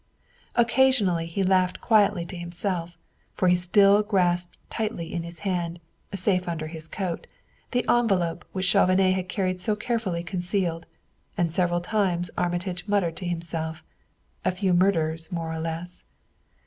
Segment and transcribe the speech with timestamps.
[0.55, 2.97] Occasionally he laughed quietly to himself,
[3.35, 5.79] for he still grasped tightly in his hand,
[6.15, 7.27] safe under his coat,
[7.69, 10.87] the envelope which Chauvenet had carried so carefully concealed;
[11.37, 13.83] and several times Armitage muttered to himself:
[14.43, 16.03] "A few murders, more or less!"